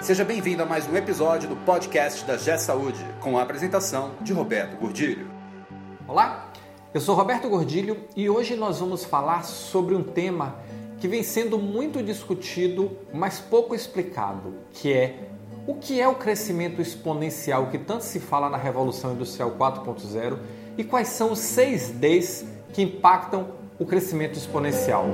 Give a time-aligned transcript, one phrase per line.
[0.00, 4.32] Seja bem-vindo a mais um episódio do podcast da G Saúde, com a apresentação de
[4.32, 5.28] Roberto Gordilho.
[6.06, 6.52] Olá,
[6.94, 10.56] eu sou Roberto Gordilho e hoje nós vamos falar sobre um tema
[10.98, 15.28] que vem sendo muito discutido, mas pouco explicado, que é
[15.66, 20.38] o que é o crescimento exponencial que tanto se fala na Revolução Industrial 4.0
[20.78, 25.06] e quais são os seis Ds que impactam o crescimento exponencial.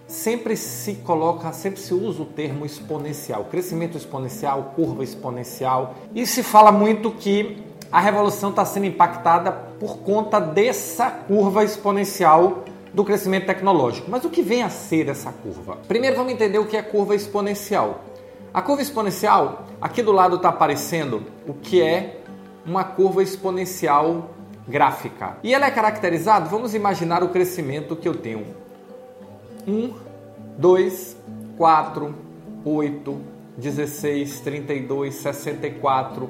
[0.07, 6.41] sempre se coloca, sempre se usa o termo exponencial, crescimento exponencial, curva exponencial, e se
[6.41, 7.57] fala muito que
[7.91, 14.09] a revolução está sendo impactada por conta dessa curva exponencial do crescimento tecnológico.
[14.09, 15.77] Mas o que vem a ser essa curva?
[15.87, 18.03] Primeiro vamos entender o que é curva exponencial.
[18.53, 22.21] A curva exponencial, aqui do lado está aparecendo o que é
[22.65, 24.31] uma curva exponencial
[24.67, 25.37] gráfica.
[25.43, 28.45] E ela é caracterizada, vamos imaginar o crescimento que eu tenho.
[29.67, 29.93] 1,
[30.57, 31.17] 2,
[31.57, 32.15] 4,
[32.65, 33.21] 8,
[33.57, 36.29] 16, 32, 64,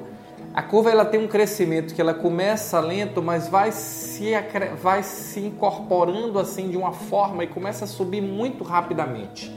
[0.58, 4.32] a curva ela tem um crescimento que ela começa lento, mas vai se,
[4.82, 9.56] vai se incorporando assim de uma forma e começa a subir muito rapidamente.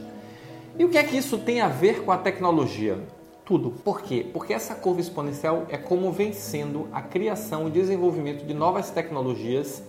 [0.78, 3.00] E o que é que isso tem a ver com a tecnologia?
[3.44, 3.72] Tudo.
[3.72, 4.24] Por quê?
[4.32, 9.82] Porque essa curva exponencial é como vem sendo a criação e desenvolvimento de novas tecnologias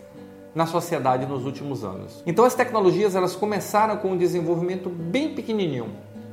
[0.55, 2.23] na sociedade nos últimos anos.
[2.25, 5.91] Então as tecnologias elas começaram com um desenvolvimento bem pequenininho,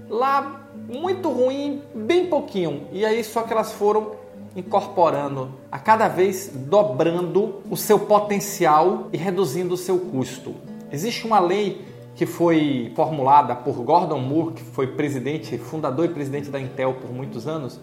[0.08, 4.19] lá muito ruim, bem pouquinho, e aí só que elas foram
[4.54, 10.54] incorporando, a cada vez dobrando o seu potencial e reduzindo o seu custo.
[10.90, 11.84] Existe uma lei
[12.14, 17.12] que foi formulada por Gordon Moore, que foi presidente, fundador e presidente da Intel por
[17.12, 17.80] muitos anos,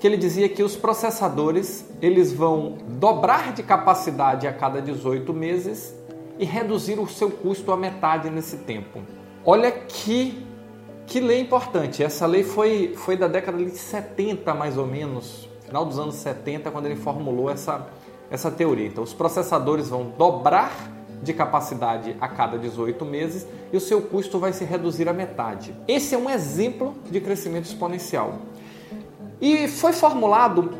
[0.00, 5.94] que ele dizia que os processadores eles vão dobrar de capacidade a cada 18 meses
[6.38, 9.00] e reduzir o seu custo a metade nesse tempo.
[9.44, 10.46] Olha que
[11.06, 12.02] que lei importante.
[12.02, 16.70] Essa lei foi, foi da década de 70 mais ou menos, final dos anos 70,
[16.70, 17.86] quando ele formulou essa,
[18.30, 18.86] essa teoria.
[18.86, 20.72] Então, os processadores vão dobrar
[21.22, 25.74] de capacidade a cada 18 meses e o seu custo vai se reduzir à metade.
[25.88, 28.34] Esse é um exemplo de crescimento exponencial.
[29.40, 30.70] E foi formulado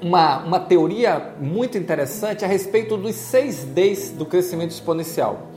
[0.00, 5.48] uma, uma teoria muito interessante a respeito dos seis Ds do crescimento exponencial.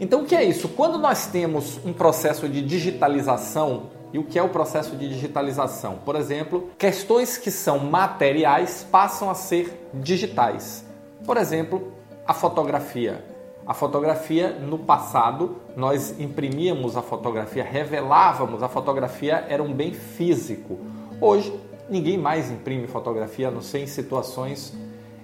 [0.00, 0.68] Então, o que é isso?
[0.68, 5.98] Quando nós temos um processo de digitalização e o que é o processo de digitalização?
[6.04, 10.84] Por exemplo, questões que são materiais passam a ser digitais.
[11.24, 11.92] Por exemplo,
[12.26, 13.24] a fotografia.
[13.66, 20.78] A fotografia, no passado, nós imprimíamos a fotografia, revelávamos a fotografia, era um bem físico.
[21.20, 21.54] Hoje,
[21.88, 24.76] ninguém mais imprime fotografia, a não ser em situações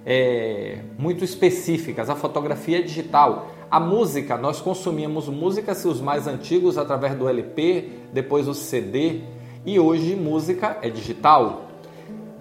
[0.05, 2.09] é, muito específicas.
[2.09, 3.47] A fotografia é digital.
[3.69, 9.23] A música, nós consumíamos músicas, os mais antigos, através do LP, depois o CD,
[9.65, 11.63] e hoje música é digital.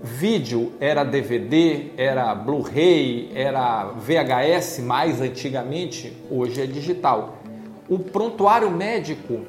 [0.01, 7.39] Vídeo era DVD, era Blu-ray, era VHS mais antigamente, hoje é digital.
[7.89, 9.41] O prontuário médico,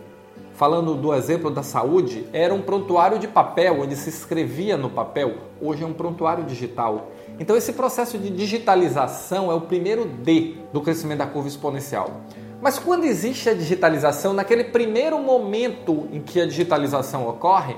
[0.55, 5.35] falando do exemplo da saúde, era um prontuário de papel, onde se escrevia no papel,
[5.61, 7.11] hoje é um prontuário digital.
[7.39, 12.21] Então, esse processo de digitalização é o primeiro D do crescimento da curva exponencial.
[12.61, 17.75] Mas quando existe a digitalização, naquele primeiro momento em que a digitalização ocorre,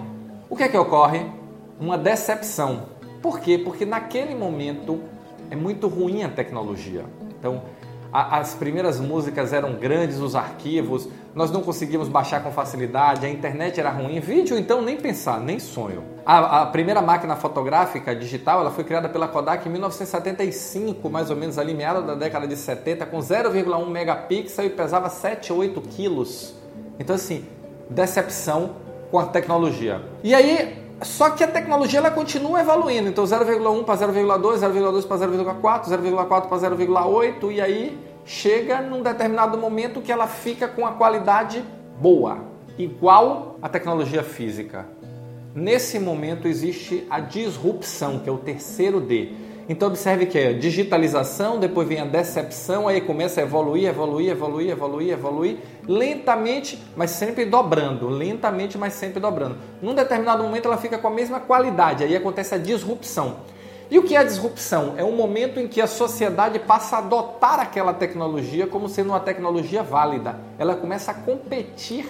[0.49, 1.25] o que é que ocorre?
[1.79, 2.83] Uma decepção.
[3.21, 3.57] Por quê?
[3.57, 5.01] Porque naquele momento
[5.51, 7.03] é muito ruim a tecnologia.
[7.37, 7.61] Então,
[8.11, 13.79] as primeiras músicas eram grandes, os arquivos, nós não conseguíamos baixar com facilidade, a internet
[13.79, 16.03] era ruim, vídeo então nem pensar, nem sonho.
[16.25, 21.35] A, a, primeira máquina fotográfica digital ela foi criada pela Kodak em 1975, mais ou
[21.35, 25.81] menos ali, meada da década de 70, com 0,1 megapixel e pesava 7 ou 8
[25.81, 26.55] quilos.
[26.99, 27.45] Então assim,
[27.89, 28.71] decepção
[29.11, 30.01] com a tecnologia.
[30.23, 35.17] E aí, só que a tecnologia ela continua evoluindo, então 0,1 para 0,2, 0,2 para
[35.17, 40.91] 0,4, 0,4 para 0,8 e aí chega num determinado momento que ela fica com a
[40.91, 41.63] qualidade
[41.99, 42.39] boa,
[42.77, 44.85] igual à tecnologia física.
[45.55, 49.31] Nesse momento existe a disrupção, que é o terceiro D.
[49.69, 54.71] Então observe que é digitalização, depois vem a decepção, aí começa a evoluir, evoluir, evoluir,
[54.71, 55.57] evoluir, evoluir,
[55.87, 59.57] lentamente, mas sempre dobrando, lentamente, mas sempre dobrando.
[59.79, 63.41] Num determinado momento ela fica com a mesma qualidade, aí acontece a disrupção.
[63.91, 64.95] E o que é a disrupção?
[64.97, 69.19] É um momento em que a sociedade passa a adotar aquela tecnologia como sendo uma
[69.19, 70.39] tecnologia válida.
[70.57, 72.07] Ela começa a competir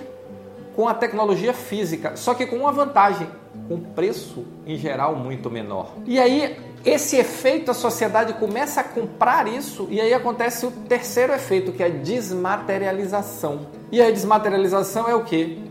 [0.75, 3.27] com a tecnologia física, só que com uma vantagem,
[3.67, 5.91] com preço em geral muito menor.
[6.05, 11.33] E aí esse efeito a sociedade começa a comprar isso e aí acontece o terceiro
[11.33, 13.67] efeito, que é a desmaterialização.
[13.91, 15.63] E a desmaterialização é o que?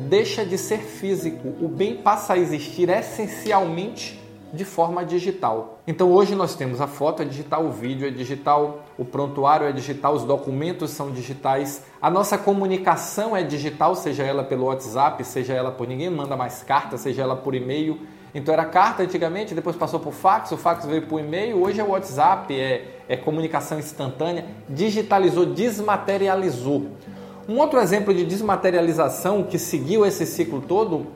[0.00, 1.48] Deixa de ser físico.
[1.60, 4.18] O bem passa a existir essencialmente
[4.52, 5.80] de forma digital.
[5.86, 9.72] Então hoje nós temos a foto é digital, o vídeo é digital, o prontuário é
[9.72, 15.52] digital, os documentos são digitais, a nossa comunicação é digital, seja ela pelo WhatsApp, seja
[15.52, 18.00] ela por ninguém manda mais carta, seja ela por e-mail.
[18.34, 21.84] Então era carta antigamente, depois passou por fax, o fax veio por e-mail, hoje é
[21.84, 26.88] o WhatsApp, é, é comunicação instantânea, digitalizou, desmaterializou.
[27.48, 31.06] Um outro exemplo de desmaterialização que seguiu esse ciclo todo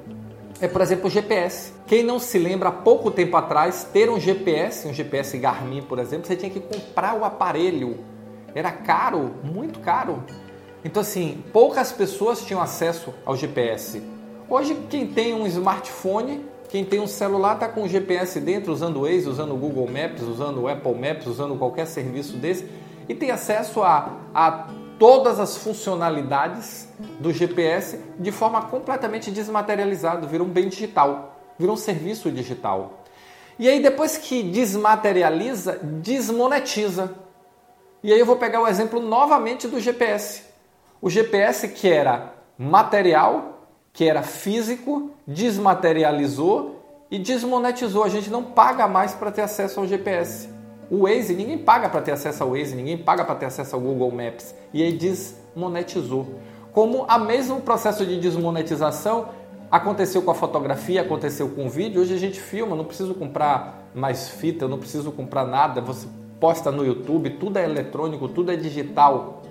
[0.62, 1.72] é, por exemplo, o GPS.
[1.88, 5.98] Quem não se lembra, há pouco tempo atrás, ter um GPS, um GPS Garmin, por
[5.98, 7.98] exemplo, você tinha que comprar o aparelho.
[8.54, 10.22] Era caro, muito caro.
[10.84, 14.00] Então, assim, poucas pessoas tinham acesso ao GPS.
[14.48, 18.96] Hoje, quem tem um smartphone, quem tem um celular, está com o GPS dentro, usando
[18.96, 22.66] o Waze, usando o Google Maps, usando o Apple Maps, usando qualquer serviço desse,
[23.06, 26.88] e tem acesso a, a todas as funcionalidades
[27.20, 33.04] do GPS de forma completamente desmaterializada, virou um bem digital, virou um serviço digital.
[33.58, 37.12] E aí depois que desmaterializa, desmonetiza.
[38.02, 40.44] E aí eu vou pegar o exemplo novamente do GPS.
[41.02, 43.51] O GPS que era material,
[43.92, 48.04] que era físico, desmaterializou e desmonetizou.
[48.04, 50.48] A gente não paga mais para ter acesso ao GPS.
[50.90, 53.80] O Waze, ninguém paga para ter acesso ao Waze, ninguém paga para ter acesso ao
[53.80, 54.54] Google Maps.
[54.72, 56.26] E aí desmonetizou.
[56.72, 59.28] Como a mesmo processo de desmonetização
[59.70, 63.90] aconteceu com a fotografia, aconteceu com o vídeo, hoje a gente filma, não preciso comprar
[63.94, 66.06] mais fita, não preciso comprar nada, você
[66.40, 69.42] posta no YouTube, tudo é eletrônico, tudo é digital.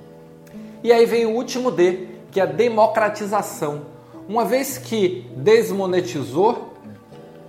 [0.84, 3.82] E aí vem o último D, que é a democratização.
[4.32, 6.74] Uma vez que desmonetizou,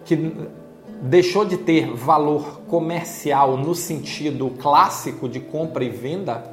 [0.04, 0.34] que
[1.00, 6.52] deixou de ter valor comercial no sentido clássico de compra e venda,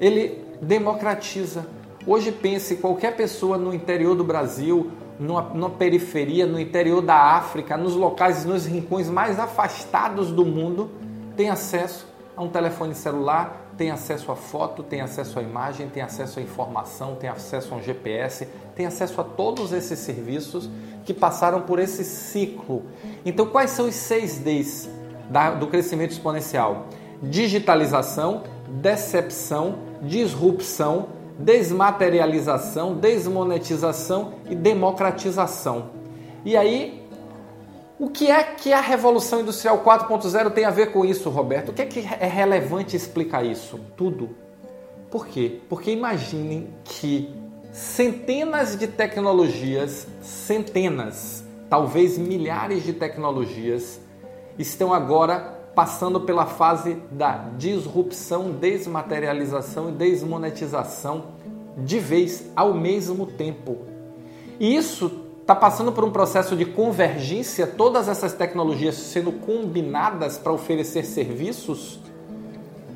[0.00, 1.66] ele democratiza.
[2.06, 7.76] Hoje pense qualquer pessoa no interior do Brasil, numa, numa, periferia, no interior da África,
[7.76, 10.90] nos locais, nos rincões mais afastados do mundo,
[11.36, 16.02] tem acesso a um telefone celular, tem acesso a foto, tem acesso à imagem, tem
[16.02, 18.46] acesso à informação, tem acesso a um GPS,
[18.80, 20.70] tem acesso a todos esses serviços
[21.04, 22.84] que passaram por esse ciclo.
[23.26, 24.88] Então, quais são os seis Ds
[25.58, 26.86] do crescimento exponencial?
[27.22, 35.90] Digitalização, decepção, disrupção, desmaterialização, desmonetização e democratização.
[36.42, 37.06] E aí,
[37.98, 41.68] o que é que a Revolução Industrial 4.0 tem a ver com isso, Roberto?
[41.68, 43.78] O que é que é relevante explicar isso?
[43.94, 44.30] Tudo.
[45.10, 45.60] Por quê?
[45.68, 47.39] Porque imaginem que
[47.72, 54.00] centenas de tecnologias, centenas, talvez milhares de tecnologias,
[54.58, 61.26] estão agora passando pela fase da disrupção, desmaterialização e desmonetização
[61.78, 63.78] de vez ao mesmo tempo.
[64.58, 70.52] E isso está passando por um processo de convergência, todas essas tecnologias sendo combinadas para
[70.52, 71.99] oferecer serviços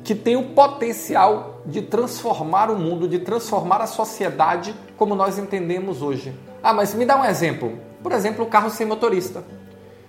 [0.05, 6.03] que têm o potencial de transformar o mundo, de transformar a sociedade como nós entendemos
[6.03, 6.31] hoje.
[6.61, 7.73] Ah, mas me dá um exemplo.
[8.03, 9.43] Por exemplo, o carro sem motorista.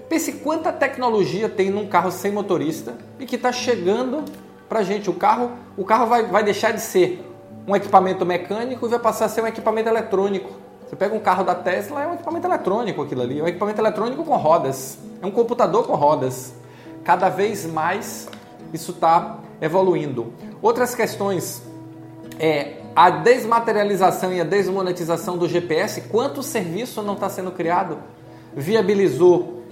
[0.06, 4.23] Pense quanta tecnologia tem num carro sem motorista e que está chegando
[4.68, 5.09] para gente.
[5.09, 7.26] O carro, o carro vai, vai deixar de ser
[7.66, 10.50] um equipamento mecânico e vai passar a ser um equipamento eletrônico.
[10.87, 13.80] Você pega um carro da Tesla, é um equipamento eletrônico aquilo ali, é um equipamento
[13.80, 16.52] eletrônico com rodas, é um computador com rodas.
[17.02, 18.28] Cada vez mais
[18.75, 20.32] isso está evoluindo.
[20.60, 21.62] Outras questões
[22.38, 26.02] é a desmaterialização e a desmonetização do GPS.
[26.02, 27.98] Quanto serviço não está sendo criado?
[28.54, 29.62] Viabilizou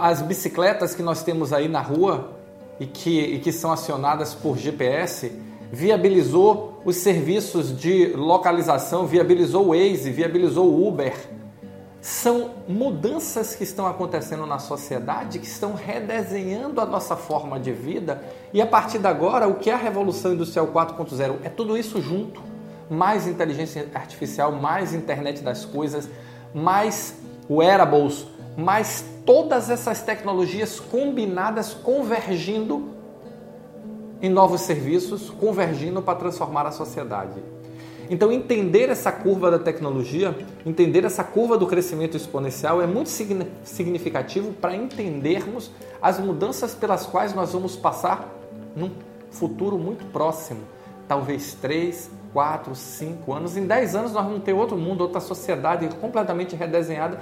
[0.00, 2.32] as bicicletas que nós temos aí na rua
[2.78, 5.30] e que, e que são acionadas por GPS
[5.72, 11.14] viabilizou os serviços de localização, viabilizou o Waze, viabilizou o Uber.
[12.00, 18.22] São mudanças que estão acontecendo na sociedade, que estão redesenhando a nossa forma de vida.
[18.54, 21.36] E a partir de agora, o que é a Revolução Industrial 4.0?
[21.44, 22.42] É tudo isso junto.
[22.88, 26.08] Mais inteligência artificial, mais internet das coisas,
[26.54, 27.14] mais
[27.48, 28.26] wearables,
[28.56, 32.88] mais todas essas tecnologias combinadas, convergindo
[34.22, 37.40] em novos serviços, convergindo para transformar a sociedade.
[38.10, 40.36] Então, entender essa curva da tecnologia,
[40.66, 45.70] entender essa curva do crescimento exponencial é muito significativo para entendermos
[46.02, 48.28] as mudanças pelas quais nós vamos passar
[48.76, 48.90] num
[49.30, 50.60] futuro muito próximo
[51.10, 53.56] talvez três, 4, 5 anos.
[53.56, 57.18] Em 10 anos nós vamos ter outro mundo, outra sociedade completamente redesenhada.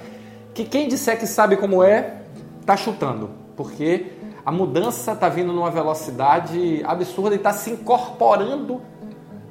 [0.53, 2.21] Que quem disser que sabe como é,
[2.61, 3.31] está chutando.
[3.57, 4.11] Porque
[4.45, 8.79] a mudança está vindo numa velocidade absurda e está se incorporando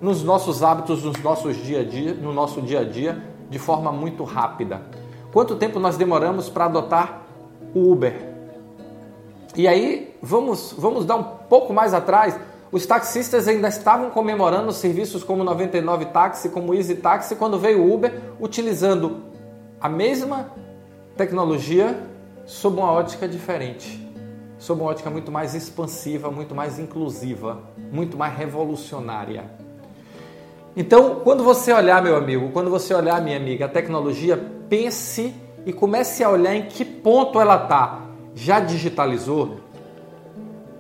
[0.00, 3.90] nos nossos hábitos, nos nossos dia a dia, no nosso dia a dia, de forma
[3.90, 4.83] muito rápida.
[5.33, 7.23] Quanto tempo nós demoramos para adotar
[7.75, 8.28] o Uber?
[9.57, 12.38] E aí, vamos, vamos dar um pouco mais atrás.
[12.71, 17.95] Os taxistas ainda estavam comemorando serviços como 99 Táxi, como Easy Táxi, quando veio o
[17.95, 19.23] Uber, utilizando
[19.81, 20.52] a mesma
[21.17, 21.99] tecnologia
[22.45, 24.07] sob uma ótica diferente,
[24.59, 29.67] sob uma ótica muito mais expansiva, muito mais inclusiva, muito mais revolucionária.
[30.80, 34.37] Então, quando você olhar, meu amigo, quando você olhar, minha amiga, a tecnologia,
[34.68, 35.35] pense
[35.66, 38.02] e comece a olhar em que ponto ela está.
[38.32, 39.56] Já digitalizou?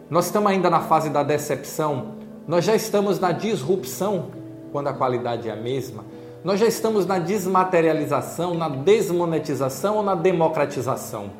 [0.08, 2.14] Nós estamos ainda na fase da decepção?
[2.46, 4.26] Nós já estamos na disrupção,
[4.70, 6.04] quando a qualidade é a mesma?
[6.44, 11.32] Nós já estamos na desmaterialização, na desmonetização ou na democratização?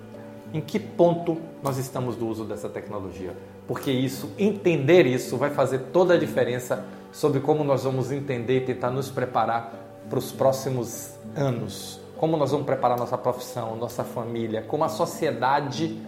[0.53, 3.37] Em que ponto nós estamos do uso dessa tecnologia?
[3.69, 8.61] Porque isso, entender isso, vai fazer toda a diferença sobre como nós vamos entender e
[8.67, 9.75] tentar nos preparar
[10.09, 12.01] para os próximos anos.
[12.17, 16.01] Como nós vamos preparar nossa profissão, nossa família, como a sociedade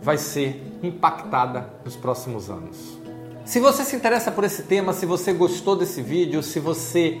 [0.00, 2.98] vai ser impactada nos próximos anos.
[3.44, 7.20] Se você se interessa por esse tema, se você gostou desse vídeo, se você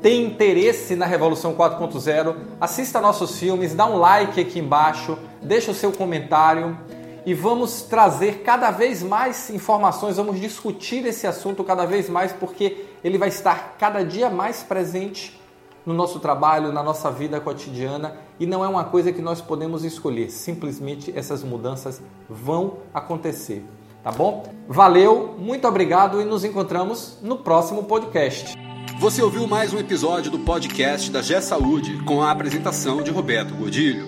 [0.00, 5.74] tem interesse na Revolução 4.0, assista nossos filmes, dá um like aqui embaixo, deixa o
[5.74, 6.76] seu comentário
[7.24, 12.86] e vamos trazer cada vez mais informações, vamos discutir esse assunto cada vez mais, porque
[13.02, 15.40] ele vai estar cada dia mais presente
[15.86, 19.84] no nosso trabalho, na nossa vida cotidiana e não é uma coisa que nós podemos
[19.84, 23.64] escolher, simplesmente essas mudanças vão acontecer,
[24.02, 24.44] tá bom?
[24.68, 28.56] Valeu, muito obrigado e nos encontramos no próximo podcast.
[28.98, 33.54] Você ouviu mais um episódio do podcast da G Saúde com a apresentação de Roberto
[33.54, 34.06] Godilho.